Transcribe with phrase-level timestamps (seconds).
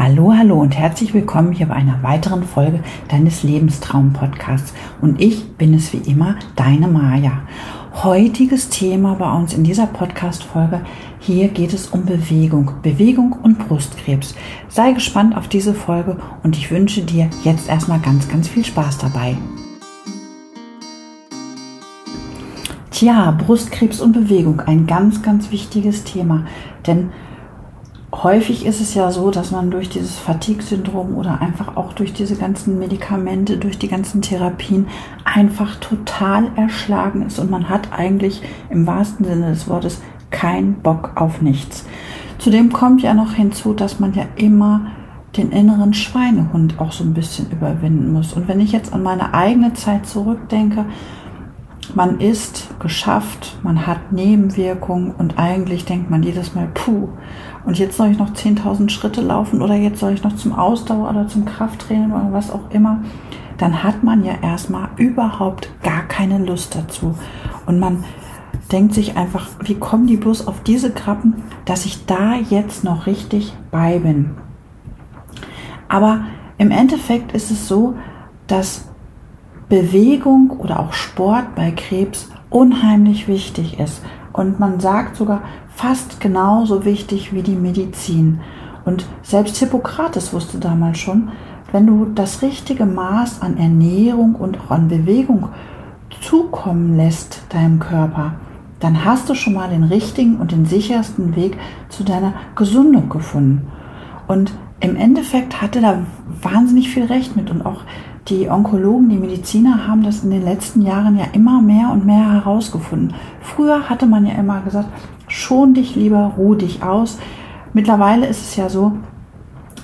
[0.00, 4.72] Hallo, hallo und herzlich willkommen hier bei einer weiteren Folge deines Lebenstraum-Podcasts.
[5.00, 7.42] Und ich bin es wie immer, deine Maja.
[8.04, 10.82] Heutiges Thema bei uns in dieser Podcast-Folge.
[11.18, 12.74] Hier geht es um Bewegung.
[12.80, 14.36] Bewegung und Brustkrebs.
[14.68, 18.98] Sei gespannt auf diese Folge und ich wünsche dir jetzt erstmal ganz, ganz viel Spaß
[18.98, 19.36] dabei.
[22.92, 26.44] Tja, Brustkrebs und Bewegung, ein ganz, ganz wichtiges Thema.
[26.86, 27.10] Denn
[28.12, 32.36] häufig ist es ja so, dass man durch dieses Fatigue-Syndrom oder einfach auch durch diese
[32.36, 34.86] ganzen Medikamente, durch die ganzen Therapien
[35.24, 40.00] einfach total erschlagen ist und man hat eigentlich im wahrsten Sinne des Wortes
[40.30, 41.84] keinen Bock auf nichts.
[42.38, 44.92] Zudem kommt ja noch hinzu, dass man ja immer
[45.36, 48.32] den inneren Schweinehund auch so ein bisschen überwinden muss.
[48.32, 50.86] Und wenn ich jetzt an meine eigene Zeit zurückdenke,
[51.94, 57.08] man ist geschafft, man hat Nebenwirkungen und eigentlich denkt man jedes Mal, puh,
[57.64, 61.10] und jetzt soll ich noch 10.000 Schritte laufen oder jetzt soll ich noch zum Ausdauer
[61.10, 63.02] oder zum Krafttraining oder was auch immer,
[63.58, 67.14] dann hat man ja erstmal überhaupt gar keine Lust dazu.
[67.66, 68.04] Und man
[68.72, 73.06] denkt sich einfach, wie kommen die bloß auf diese Krabben, dass ich da jetzt noch
[73.06, 74.30] richtig bei bin.
[75.88, 76.20] Aber
[76.58, 77.94] im Endeffekt ist es so,
[78.46, 78.88] dass
[79.68, 84.02] Bewegung oder auch Sport bei Krebs unheimlich wichtig ist.
[84.32, 85.42] Und man sagt sogar
[85.74, 88.40] fast genauso wichtig wie die Medizin.
[88.84, 91.30] Und selbst Hippokrates wusste damals schon,
[91.72, 95.50] wenn du das richtige Maß an Ernährung und auch an Bewegung
[96.22, 98.34] zukommen lässt deinem Körper,
[98.80, 103.66] dann hast du schon mal den richtigen und den sichersten Weg zu deiner Gesundung gefunden.
[104.26, 105.98] Und im Endeffekt hatte da
[106.42, 107.82] wahnsinnig viel Recht mit und auch
[108.30, 112.32] die Onkologen, die Mediziner haben das in den letzten Jahren ja immer mehr und mehr
[112.32, 113.14] herausgefunden.
[113.40, 114.88] Früher hatte man ja immer gesagt,
[115.28, 117.18] schon dich lieber, ruh dich aus.
[117.72, 118.92] Mittlerweile ist es ja so,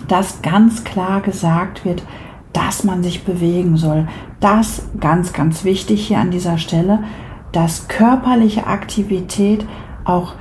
[0.08, 2.02] dass ganz klar gesagt wird,
[2.52, 4.06] dass man sich bewegen soll.
[4.40, 7.00] Das ganz, ganz wichtig hier an dieser Stelle,
[7.52, 9.66] dass körperliche Aktivität
[10.04, 10.34] auch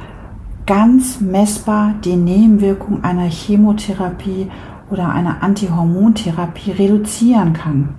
[0.65, 4.49] ganz messbar die Nebenwirkung einer Chemotherapie
[4.89, 7.95] oder einer Antihormontherapie reduzieren kann.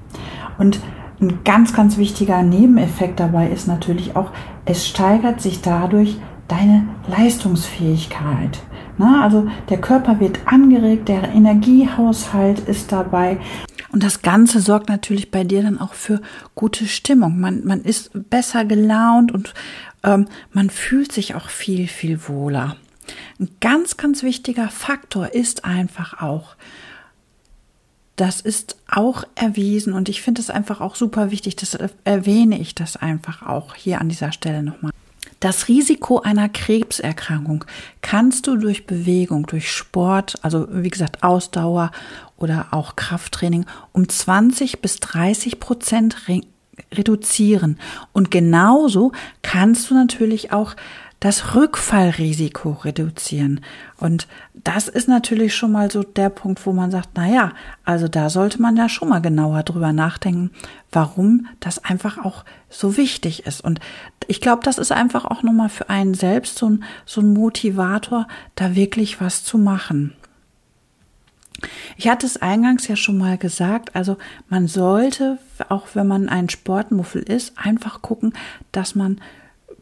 [0.59, 0.81] Und
[1.21, 4.31] ein ganz, ganz wichtiger Nebeneffekt dabei ist natürlich auch,
[4.65, 6.17] es steigert sich dadurch
[6.49, 8.61] deine Leistungsfähigkeit.
[8.99, 13.39] Na, also der Körper wird angeregt, der Energiehaushalt ist dabei.
[13.93, 16.21] Und das Ganze sorgt natürlich bei dir dann auch für
[16.55, 17.41] gute Stimmung.
[17.41, 19.55] Man, man ist besser gelaunt und
[20.03, 22.77] ähm, man fühlt sich auch viel, viel wohler.
[23.39, 26.57] Ein ganz, ganz wichtiger Faktor ist einfach auch,
[28.17, 32.75] das ist auch erwiesen und ich finde es einfach auch super wichtig, das erwähne ich
[32.75, 34.93] das einfach auch hier an dieser Stelle nochmal.
[35.41, 37.67] Das Risiko einer Krebserkrankung
[38.01, 41.91] kannst du durch Bewegung, durch Sport, also wie gesagt Ausdauer
[42.39, 46.41] oder auch Krafttraining um 20 bis 30 Prozent re
[46.93, 47.79] reduzieren.
[48.13, 50.75] Und genauso kannst du natürlich auch
[51.25, 53.63] das Rückfallrisiko reduzieren.
[53.97, 57.53] Und das ist natürlich schon mal so der Punkt, wo man sagt, na ja,
[57.83, 60.51] also da sollte man ja schon mal genauer drüber nachdenken,
[60.93, 63.63] warum das einfach auch so wichtig ist.
[63.63, 63.81] Und
[64.27, 68.29] ich glaube, das ist einfach auch nochmal für einen selbst so ein, so ein Motivator,
[68.55, 70.13] da wirklich was zu machen.
[71.97, 74.19] Ich hatte es eingangs ja schon mal gesagt, also
[74.51, 75.39] man sollte,
[75.71, 78.35] auch wenn man ein Sportmuffel ist, einfach gucken,
[78.73, 79.23] dass man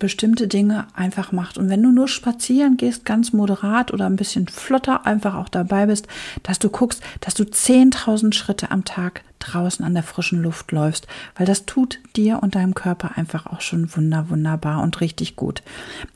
[0.02, 1.58] bestimmte Dinge einfach macht.
[1.58, 5.86] Und wenn du nur spazieren gehst, ganz moderat oder ein bisschen flotter einfach auch dabei
[5.86, 6.08] bist,
[6.42, 11.06] dass du guckst, dass du 10.000 Schritte am Tag draußen an der frischen Luft läufst,
[11.36, 15.62] weil das tut dir und deinem Körper einfach auch schon wunder, wunderbar und richtig gut.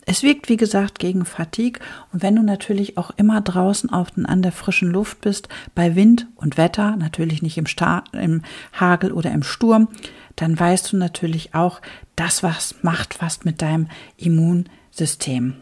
[0.07, 1.81] Es wirkt, wie gesagt, gegen Fatigue
[2.13, 5.95] und wenn du natürlich auch immer draußen auf den, an der frischen Luft bist, bei
[5.95, 8.43] Wind und Wetter, natürlich nicht im, Star im
[8.73, 9.89] Hagel oder im Sturm,
[10.37, 11.81] dann weißt du natürlich auch,
[12.15, 15.55] das was macht was mit deinem Immunsystem.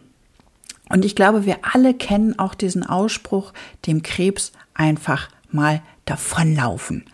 [0.91, 3.53] Und ich glaube, wir alle kennen auch diesen Ausspruch,
[3.87, 7.05] dem Krebs einfach mal davonlaufen.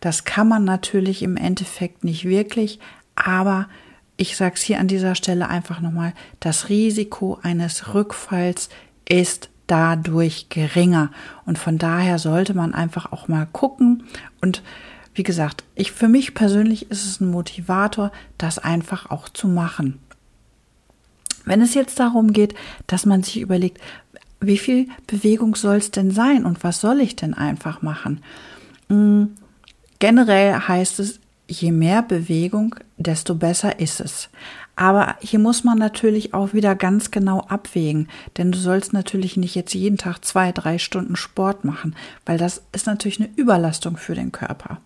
[0.00, 2.78] Das kann man natürlich im Endeffekt nicht wirklich,
[3.14, 3.68] aber
[4.16, 8.68] ich sage es hier an dieser Stelle einfach nochmal, das Risiko eines Rückfalls
[9.08, 11.10] ist dadurch geringer.
[11.46, 14.04] Und von daher sollte man einfach auch mal gucken
[14.40, 14.62] und
[15.14, 19.98] wie gesagt, ich, für mich persönlich ist es ein Motivator, das einfach auch zu machen.
[21.44, 22.54] Wenn es jetzt darum geht,
[22.86, 23.80] dass man sich überlegt,
[24.40, 28.22] wie viel Bewegung soll es denn sein und was soll ich denn einfach machen?
[28.88, 29.34] Hm,
[30.00, 34.28] generell heißt es, je mehr Bewegung, desto besser ist es.
[34.76, 39.54] Aber hier muss man natürlich auch wieder ganz genau abwägen, denn du sollst natürlich nicht
[39.54, 41.94] jetzt jeden Tag zwei, drei Stunden Sport machen,
[42.24, 44.80] weil das ist natürlich eine Überlastung für den Körper.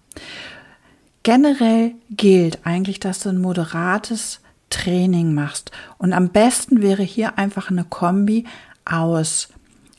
[1.23, 5.71] Generell gilt eigentlich, dass du ein moderates Training machst.
[5.99, 8.45] Und am besten wäre hier einfach eine Kombi
[8.85, 9.49] aus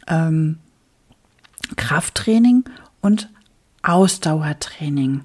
[0.07, 0.59] ähm,
[1.77, 2.65] Krafttraining
[3.01, 3.29] und
[3.85, 5.21] Ausdauertraining.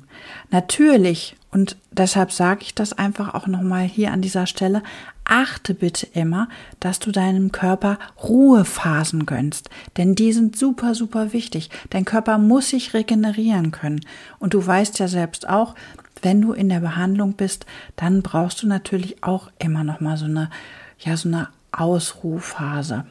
[0.50, 4.82] Natürlich, und deshalb sage ich das einfach auch nochmal hier an dieser Stelle,
[5.24, 6.48] achte bitte immer,
[6.78, 11.70] dass du deinem Körper Ruhephasen gönnst, denn die sind super, super wichtig.
[11.88, 14.00] Dein Körper muss sich regenerieren können.
[14.38, 15.74] Und du weißt ja selbst auch,
[16.20, 17.64] wenn du in der Behandlung bist,
[17.96, 20.50] dann brauchst du natürlich auch immer nochmal so eine,
[20.98, 23.06] ja, so eine Ausruhphase.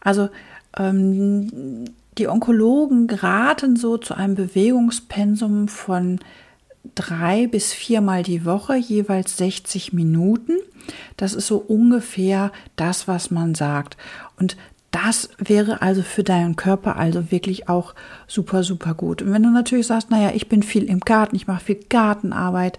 [0.00, 0.30] Also,
[0.78, 1.84] ähm,
[2.18, 6.20] die Onkologen raten so zu einem Bewegungspensum von
[6.94, 10.58] drei bis viermal die Woche, jeweils 60 Minuten.
[11.16, 13.96] Das ist so ungefähr das, was man sagt.
[14.36, 14.56] Und
[14.90, 17.94] das wäre also für deinen Körper also wirklich auch
[18.26, 19.20] super, super gut.
[19.20, 22.78] Und wenn du natürlich sagst, naja, ich bin viel im Garten, ich mache viel Gartenarbeit,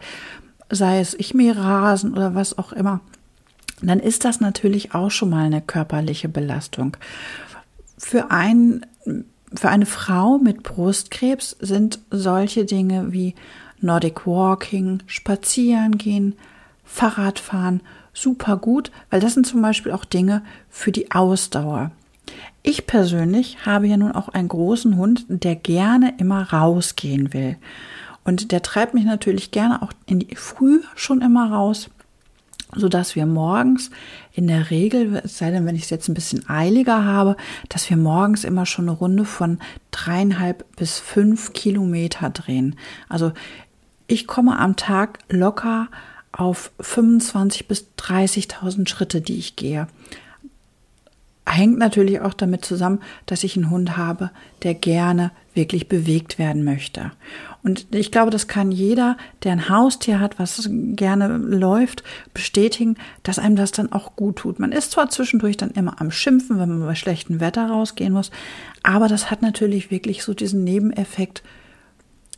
[0.72, 3.02] sei es ich mähe Rasen oder was auch immer,
[3.82, 6.98] dann ist das natürlich auch schon mal eine körperliche Belastung.
[7.98, 8.86] Für einen
[9.54, 13.36] für eine Frau mit Brustkrebs sind solche Dinge wie
[13.82, 16.36] Nordic Walking, Spazieren gehen,
[16.84, 17.82] Fahrradfahren
[18.14, 21.92] super gut, weil das sind zum Beispiel auch Dinge für die Ausdauer.
[22.62, 27.58] Ich persönlich habe ja nun auch einen großen Hund, der gerne immer rausgehen will.
[28.24, 31.90] Und der treibt mich natürlich gerne auch in die Früh schon immer raus
[32.76, 33.90] so dass wir morgens
[34.32, 37.36] in der Regel, es sei denn, wenn ich es jetzt ein bisschen eiliger habe,
[37.68, 39.60] dass wir morgens immer schon eine Runde von
[39.92, 42.76] dreieinhalb bis fünf Kilometer drehen.
[43.08, 43.32] Also
[44.08, 45.88] ich komme am Tag locker
[46.32, 49.88] auf 25 bis 30.000 Schritte, die ich gehe.
[51.46, 54.30] Hängt natürlich auch damit zusammen, dass ich einen Hund habe,
[54.62, 57.12] der gerne wirklich bewegt werden möchte.
[57.62, 62.04] Und ich glaube, das kann jeder, der ein Haustier hat, was gerne läuft,
[62.34, 64.60] bestätigen, dass einem das dann auch gut tut.
[64.60, 68.32] Man ist zwar zwischendurch dann immer am Schimpfen, wenn man bei schlechtem Wetter rausgehen muss,
[68.82, 71.44] aber das hat natürlich wirklich so diesen Nebeneffekt.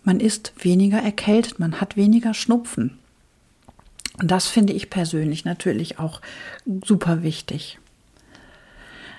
[0.03, 2.97] Man ist weniger erkältet, man hat weniger Schnupfen.
[4.19, 6.21] Und das finde ich persönlich natürlich auch
[6.83, 7.77] super wichtig.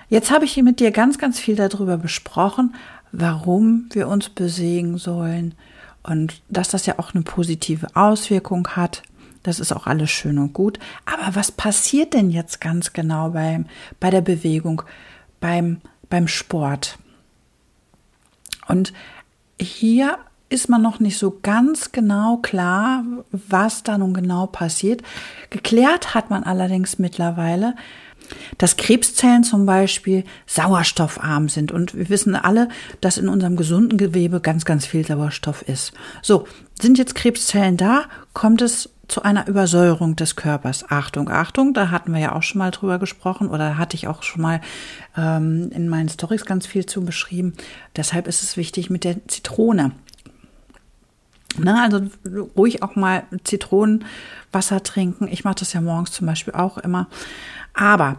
[0.09, 2.75] Jetzt habe ich hier mit dir ganz, ganz viel darüber besprochen,
[3.13, 5.55] warum wir uns besägen sollen,
[6.03, 9.03] und dass das ja auch eine positive Auswirkung hat.
[9.41, 10.77] Das ist auch alles schön und gut.
[11.05, 13.67] Aber was passiert denn jetzt ganz genau beim,
[14.01, 14.81] bei der Bewegung,
[15.39, 15.79] beim,
[16.09, 16.97] beim Sport?
[18.67, 18.93] Und
[19.59, 20.17] hier
[20.49, 25.01] ist man noch nicht so ganz genau klar, was da nun genau passiert.
[25.49, 27.75] Geklärt hat man allerdings mittlerweile,
[28.57, 31.71] dass Krebszellen zum Beispiel sauerstoffarm sind.
[31.71, 32.69] Und wir wissen alle,
[33.01, 35.93] dass in unserem gesunden Gewebe ganz, ganz viel Sauerstoff ist.
[36.21, 36.47] So,
[36.81, 38.03] sind jetzt Krebszellen da,
[38.33, 40.89] kommt es zu einer Übersäuerung des Körpers.
[40.89, 44.23] Achtung, Achtung, da hatten wir ja auch schon mal drüber gesprochen oder hatte ich auch
[44.23, 44.61] schon mal
[45.17, 47.53] ähm, in meinen Stories ganz viel zu beschrieben.
[47.95, 49.91] Deshalb ist es wichtig mit der Zitrone.
[51.57, 52.01] Na, also
[52.57, 55.27] ruhig auch mal Zitronenwasser trinken.
[55.27, 57.07] Ich mache das ja morgens zum Beispiel auch immer.
[57.73, 58.17] Aber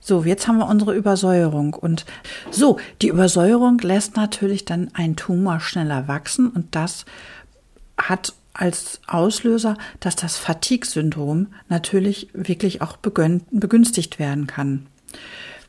[0.00, 1.74] so, jetzt haben wir unsere Übersäuerung.
[1.74, 2.06] Und
[2.50, 7.04] so, die Übersäuerung lässt natürlich dann einen Tumor schneller wachsen und das
[7.98, 14.86] hat als Auslöser, dass das Fatigue-Syndrom natürlich wirklich auch begünstigt werden kann.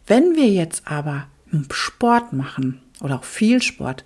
[0.07, 1.27] Wenn wir jetzt aber
[1.71, 4.05] Sport machen oder auch viel Sport,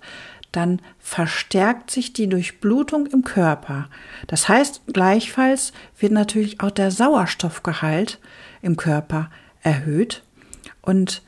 [0.56, 3.88] dann verstärkt sich die Durchblutung im Körper.
[4.26, 8.18] Das heißt, gleichfalls wird natürlich auch der Sauerstoffgehalt
[8.62, 9.30] im Körper
[9.62, 10.22] erhöht
[10.82, 11.22] und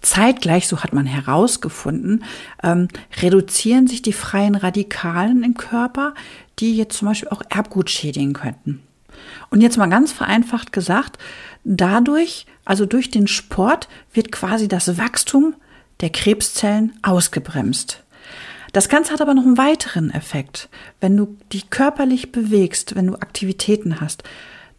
[0.00, 2.24] Zeitgleich, so hat man herausgefunden,
[2.62, 2.88] ähm,
[3.20, 6.14] reduzieren sich die freien Radikalen im Körper,
[6.58, 8.82] die jetzt zum Beispiel auch Erbgut schädigen könnten.
[9.50, 11.18] Und jetzt mal ganz vereinfacht gesagt,
[11.64, 15.54] dadurch, also durch den Sport, wird quasi das Wachstum
[16.00, 18.04] der Krebszellen ausgebremst.
[18.72, 20.68] Das Ganze hat aber noch einen weiteren Effekt.
[21.00, 24.24] Wenn du dich körperlich bewegst, wenn du Aktivitäten hast,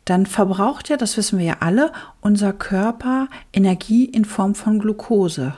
[0.06, 1.92] dann verbraucht ja, das wissen wir ja alle,
[2.22, 5.54] unser Körper Energie in Form von Glucose.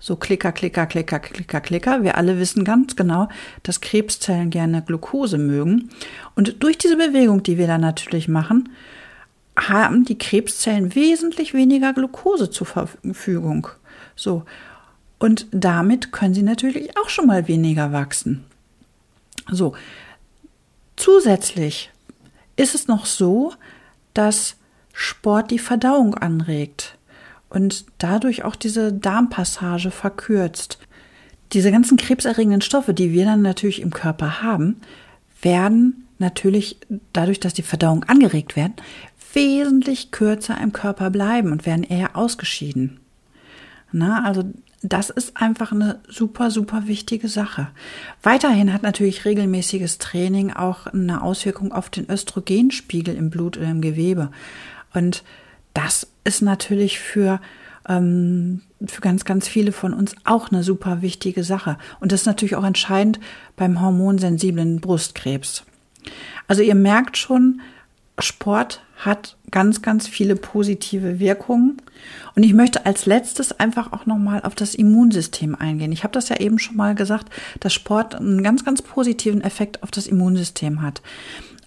[0.00, 2.02] So Klicker, Klicker, Klicker, Klicker, Klicker.
[2.02, 3.28] Wir alle wissen ganz genau,
[3.64, 5.90] dass Krebszellen gerne Glucose mögen.
[6.36, 8.68] Und durch diese Bewegung, die wir dann natürlich machen,
[9.56, 13.68] haben die Krebszellen wesentlich weniger Glucose zur Verfügung.
[14.14, 14.44] So.
[15.18, 18.44] Und damit können sie natürlich auch schon mal weniger wachsen.
[19.50, 19.74] So.
[20.96, 21.90] Zusätzlich
[22.56, 23.52] ist es noch so,
[24.14, 24.56] dass
[24.92, 26.98] Sport die Verdauung anregt
[27.48, 30.78] und dadurch auch diese Darmpassage verkürzt.
[31.52, 34.80] Diese ganzen krebserregenden Stoffe, die wir dann natürlich im Körper haben,
[35.40, 36.78] werden natürlich
[37.12, 38.74] dadurch, dass die Verdauung angeregt werden,
[39.32, 42.98] wesentlich kürzer im Körper bleiben und werden eher ausgeschieden.
[43.92, 44.44] Na, also
[44.82, 47.68] das ist einfach eine super, super wichtige Sache.
[48.22, 53.80] Weiterhin hat natürlich regelmäßiges Training auch eine Auswirkung auf den Östrogenspiegel im Blut oder im
[53.80, 54.30] Gewebe.
[54.94, 55.24] Und
[55.74, 57.40] das ist natürlich für,
[57.88, 61.76] ähm, für ganz, ganz viele von uns auch eine super wichtige Sache.
[61.98, 63.18] Und das ist natürlich auch entscheidend
[63.56, 65.64] beim hormonsensiblen Brustkrebs.
[66.46, 67.60] Also ihr merkt schon,
[68.18, 71.80] Sport hat ganz, ganz viele positive Wirkungen.
[72.34, 75.92] Und ich möchte als letztes einfach auch nochmal auf das Immunsystem eingehen.
[75.92, 79.82] Ich habe das ja eben schon mal gesagt, dass Sport einen ganz, ganz positiven Effekt
[79.82, 81.00] auf das Immunsystem hat.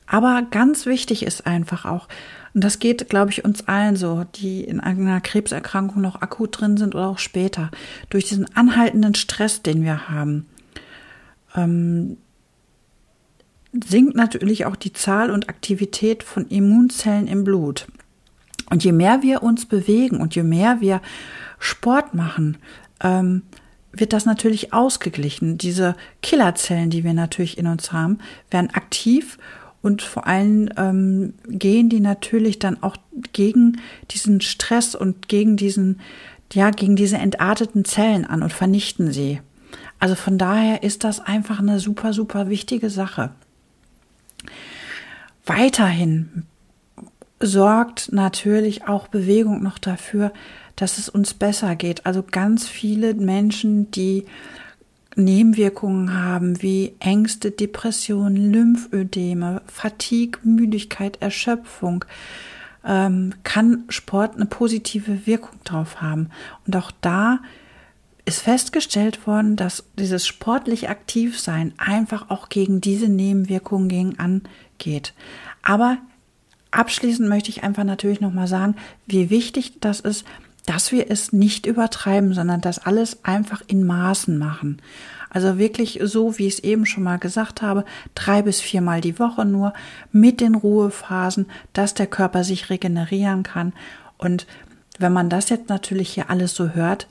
[0.07, 2.09] Aber ganz wichtig ist einfach auch,
[2.53, 6.75] und das geht, glaube ich, uns allen so, die in einer Krebserkrankung noch akut drin
[6.75, 7.71] sind oder auch später,
[8.09, 10.47] durch diesen anhaltenden Stress, den wir haben,
[11.55, 12.17] ähm,
[13.73, 17.87] sinkt natürlich auch die Zahl und Aktivität von Immunzellen im Blut.
[18.69, 21.01] Und je mehr wir uns bewegen und je mehr wir
[21.59, 22.57] Sport machen,
[23.01, 23.43] ähm,
[23.91, 25.57] wird das natürlich ausgeglichen.
[25.57, 29.37] Diese Killerzellen, die wir natürlich in uns haben, werden aktiv
[29.81, 32.95] und vor allem ähm, gehen die natürlich dann auch
[33.33, 35.99] gegen diesen Stress und gegen diesen,
[36.53, 39.41] ja, gegen diese entarteten Zellen an und vernichten sie.
[39.99, 43.31] Also von daher ist das einfach eine super, super wichtige Sache.
[45.45, 46.45] Weiterhin
[47.39, 50.31] sorgt natürlich auch Bewegung noch dafür,
[50.75, 52.05] dass es uns besser geht.
[52.05, 54.25] Also ganz viele Menschen, die
[55.15, 62.05] Nebenwirkungen haben wie Ängste, Depressionen, Lymphödeme, Fatigue, Müdigkeit, Erschöpfung,
[62.85, 66.29] ähm, kann Sport eine positive Wirkung drauf haben.
[66.65, 67.39] Und auch da
[68.31, 75.13] ist festgestellt worden, dass dieses sportlich aktiv sein einfach auch gegen diese Nebenwirkungen gegen angeht.
[75.61, 75.97] Aber
[76.71, 80.23] abschließend möchte ich einfach natürlich nochmal sagen, wie wichtig das ist,
[80.65, 84.81] dass wir es nicht übertreiben, sondern das alles einfach in Maßen machen.
[85.29, 87.83] Also wirklich so, wie ich es eben schon mal gesagt habe,
[88.15, 89.73] drei bis viermal die Woche nur
[90.13, 93.73] mit den Ruhephasen, dass der Körper sich regenerieren kann.
[94.17, 94.47] Und
[94.99, 97.07] wenn man das jetzt natürlich hier alles so hört,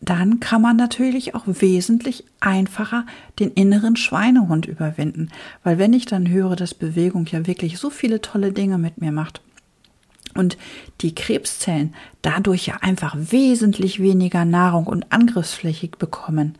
[0.00, 3.04] dann kann man natürlich auch wesentlich einfacher
[3.38, 5.28] den inneren Schweinehund überwinden.
[5.62, 9.12] Weil wenn ich dann höre, dass Bewegung ja wirklich so viele tolle Dinge mit mir
[9.12, 9.42] macht,
[10.34, 10.56] und
[11.00, 16.56] die Krebszellen dadurch ja einfach wesentlich weniger Nahrung und Angriffsfläche bekommen.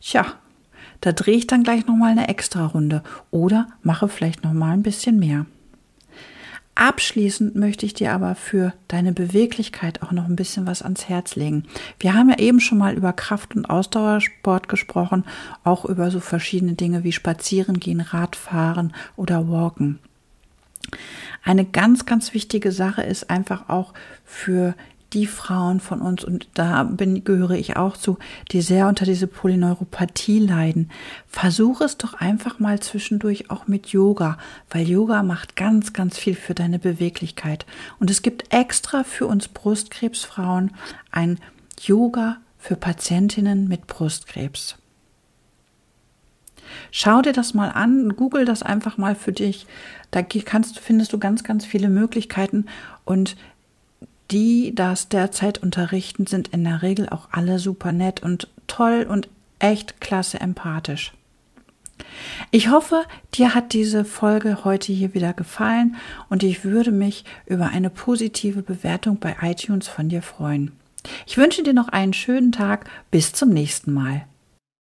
[0.00, 0.26] Tja,
[1.00, 5.18] da drehe ich dann gleich nochmal eine extra Runde oder mache vielleicht nochmal ein bisschen
[5.18, 5.46] mehr.
[6.74, 11.36] Abschließend möchte ich dir aber für deine Beweglichkeit auch noch ein bisschen was ans Herz
[11.36, 11.64] legen.
[11.98, 15.24] Wir haben ja eben schon mal über Kraft- und Ausdauersport gesprochen,
[15.64, 19.98] auch über so verschiedene Dinge wie Spazieren gehen, Radfahren oder Walken.
[21.44, 23.92] Eine ganz, ganz wichtige Sache ist einfach auch
[24.24, 24.74] für
[25.12, 28.18] die Frauen von uns, und da bin, gehöre ich auch zu,
[28.50, 30.90] die sehr unter diese Polyneuropathie leiden.
[31.28, 34.38] Versuche es doch einfach mal zwischendurch auch mit Yoga,
[34.70, 37.66] weil Yoga macht ganz, ganz viel für deine Beweglichkeit.
[37.98, 40.72] Und es gibt extra für uns Brustkrebsfrauen
[41.10, 41.38] ein
[41.80, 44.76] Yoga für Patientinnen mit Brustkrebs.
[46.90, 49.66] Schau dir das mal an, google das einfach mal für dich.
[50.10, 52.66] Da kannst, findest du ganz, ganz viele Möglichkeiten
[53.04, 53.36] und
[54.32, 59.28] die das derzeit unterrichten, sind in der Regel auch alle super nett und toll und
[59.58, 61.12] echt klasse empathisch.
[62.50, 65.96] Ich hoffe, dir hat diese Folge heute hier wieder gefallen
[66.30, 70.72] und ich würde mich über eine positive Bewertung bei iTunes von dir freuen.
[71.26, 72.88] Ich wünsche dir noch einen schönen Tag.
[73.10, 74.26] Bis zum nächsten Mal.